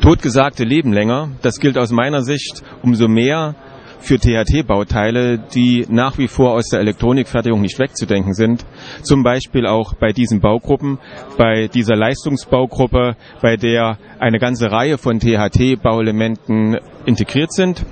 Totgesagte 0.00 0.64
leben 0.64 0.92
länger. 0.92 1.30
Das 1.42 1.58
gilt 1.58 1.76
aus 1.76 1.90
meiner 1.90 2.22
Sicht 2.22 2.62
umso 2.82 3.06
mehr 3.06 3.54
für 4.00 4.18
THT-Bauteile, 4.18 5.38
die 5.54 5.86
nach 5.88 6.18
wie 6.18 6.28
vor 6.28 6.52
aus 6.52 6.68
der 6.68 6.80
Elektronikfertigung 6.80 7.60
nicht 7.60 7.78
wegzudenken 7.78 8.32
sind. 8.32 8.64
Zum 9.02 9.22
Beispiel 9.22 9.66
auch 9.66 9.94
bei 9.94 10.12
diesen 10.12 10.40
Baugruppen, 10.40 10.98
bei 11.36 11.68
dieser 11.68 11.96
Leistungsbaugruppe, 11.96 13.16
bei 13.42 13.56
der 13.56 13.98
eine 14.18 14.38
ganze 14.38 14.70
Reihe 14.70 14.98
von 14.98 15.20
THT-Bauelementen 15.20 16.78
integriert 17.04 17.52
sind. 17.52 17.84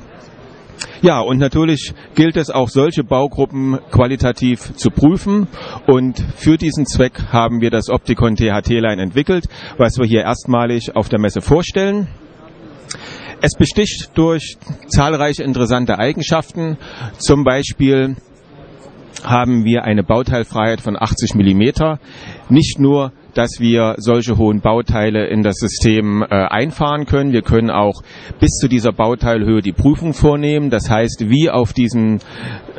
Ja, 1.02 1.20
und 1.20 1.38
natürlich 1.38 1.92
gilt 2.14 2.36
es 2.36 2.50
auch 2.50 2.68
solche 2.68 3.04
Baugruppen 3.04 3.78
qualitativ 3.90 4.74
zu 4.76 4.90
prüfen. 4.90 5.48
Und 5.86 6.24
für 6.36 6.56
diesen 6.56 6.86
Zweck 6.86 7.32
haben 7.32 7.60
wir 7.60 7.70
das 7.70 7.88
Opticon 7.88 8.36
THT-Line 8.36 9.00
entwickelt, 9.00 9.46
was 9.76 9.98
wir 9.98 10.06
hier 10.06 10.22
erstmalig 10.22 10.96
auf 10.96 11.08
der 11.08 11.20
Messe 11.20 11.40
vorstellen. 11.40 12.08
Es 13.40 13.52
besticht 13.56 14.10
durch 14.14 14.56
zahlreiche 14.88 15.44
interessante 15.44 15.98
Eigenschaften. 15.98 16.76
Zum 17.18 17.44
Beispiel 17.44 18.16
haben 19.22 19.64
wir 19.64 19.84
eine 19.84 20.02
Bauteilfreiheit 20.02 20.80
von 20.80 20.96
80 20.96 21.34
Millimeter. 21.34 22.00
Nicht 22.48 22.78
nur 22.78 23.12
dass 23.38 23.60
wir 23.60 23.94
solche 23.98 24.36
hohen 24.36 24.60
Bauteile 24.60 25.28
in 25.28 25.44
das 25.44 25.58
System 25.58 26.22
äh, 26.22 26.26
einfahren 26.26 27.06
können. 27.06 27.32
Wir 27.32 27.42
können 27.42 27.70
auch 27.70 28.02
bis 28.40 28.50
zu 28.60 28.66
dieser 28.66 28.90
Bauteilhöhe 28.90 29.62
die 29.62 29.70
Prüfung 29.70 30.12
vornehmen. 30.12 30.70
Das 30.70 30.90
heißt, 30.90 31.30
wie 31.30 31.48
auf, 31.48 31.72
diesen, 31.72 32.18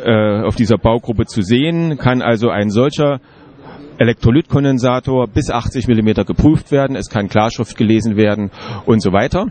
äh, 0.03 0.41
auf 0.41 0.57
dieser 0.57 0.77
Baugruppe 0.77 1.27
zu 1.27 1.43
sehen, 1.43 1.97
kann 1.97 2.21
also 2.21 2.49
ein 2.49 2.71
solcher 2.71 3.21
Elektrolytkondensator 3.99 5.27
bis 5.27 5.49
80 5.49 5.87
Millimeter 5.87 6.25
geprüft 6.25 6.73
werden. 6.73 6.97
Es 6.97 7.09
kann 7.09 7.29
Klarschrift 7.29 7.77
gelesen 7.77 8.17
werden 8.17 8.51
und 8.85 9.01
so 9.01 9.13
weiter. 9.13 9.45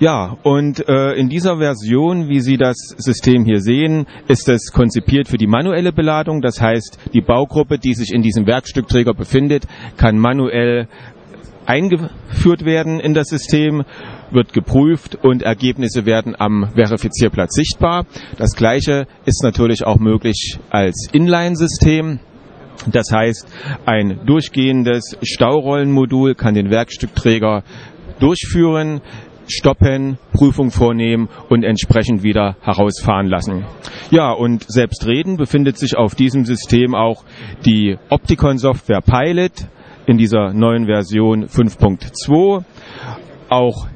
Ja, 0.00 0.36
und 0.42 0.88
äh, 0.88 1.14
in 1.14 1.28
dieser 1.28 1.58
Version, 1.58 2.28
wie 2.28 2.40
Sie 2.40 2.56
das 2.56 2.76
System 2.96 3.44
hier 3.44 3.60
sehen, 3.60 4.06
ist 4.28 4.48
es 4.48 4.72
konzipiert 4.72 5.28
für 5.28 5.38
die 5.38 5.46
manuelle 5.46 5.92
Beladung. 5.92 6.40
Das 6.40 6.60
heißt, 6.60 6.98
die 7.14 7.20
Baugruppe, 7.20 7.78
die 7.78 7.94
sich 7.94 8.12
in 8.12 8.22
diesem 8.22 8.46
Werkstückträger 8.46 9.14
befindet, 9.14 9.66
kann 9.96 10.18
manuell 10.18 10.88
eingeführt 11.66 12.64
werden 12.64 12.98
in 12.98 13.12
das 13.12 13.28
System, 13.28 13.84
wird 14.30 14.54
geprüft 14.54 15.16
und 15.22 15.42
Ergebnisse 15.42 16.06
werden 16.06 16.34
am 16.38 16.70
Verifizierplatz 16.74 17.54
sichtbar. 17.54 18.06
Das 18.38 18.54
gleiche 18.54 19.06
ist 19.26 19.42
natürlich 19.42 19.84
auch 19.84 19.98
möglich 19.98 20.58
als 20.70 21.08
Inline-System. 21.12 22.20
Das 22.86 23.10
heißt, 23.12 23.46
ein 23.84 24.20
durchgehendes 24.24 25.18
Staurollenmodul 25.22 26.34
kann 26.34 26.54
den 26.54 26.70
Werkstückträger 26.70 27.64
durchführen 28.18 29.00
stoppen, 29.52 30.18
Prüfung 30.32 30.70
vornehmen 30.70 31.28
und 31.48 31.64
entsprechend 31.64 32.22
wieder 32.22 32.56
herausfahren 32.60 33.26
lassen. 33.26 33.64
Ja, 34.10 34.32
und 34.32 34.64
selbstredend 34.68 35.38
befindet 35.38 35.78
sich 35.78 35.96
auf 35.96 36.14
diesem 36.14 36.44
System 36.44 36.94
auch 36.94 37.24
die 37.64 37.96
Opticon 38.08 38.58
Software 38.58 39.00
Pilot 39.00 39.52
in 40.06 40.18
dieser 40.18 40.52
neuen 40.52 40.86
Version 40.86 41.46
5.2. 41.46 42.64
Auch 43.48 43.88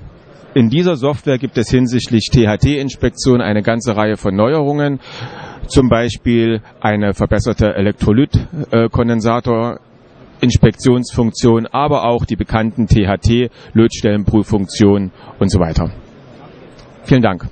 in 0.55 0.69
dieser 0.69 0.97
Software 0.97 1.39
gibt 1.39 1.56
es 1.56 1.70
hinsichtlich 1.70 2.28
THT-Inspektion 2.30 3.41
eine 3.41 3.62
ganze 3.62 3.97
Reihe 3.97 4.19
von 4.19 4.36
Neuerungen. 4.36 5.00
Zum 5.67 5.89
Beispiel 5.89 6.61
eine 6.80 7.14
verbesserte 7.14 7.75
Elektrolytkondensator 7.75 9.80
Inspektionsfunktion, 10.42 11.66
aber 11.66 12.04
auch 12.04 12.24
die 12.24 12.36
bekannten 12.36 12.86
THT, 12.86 13.50
Lötstellenprüffunktionen 13.72 15.12
und 15.38 15.50
so 15.50 15.58
weiter. 15.60 15.90
Vielen 17.04 17.22
Dank. 17.22 17.48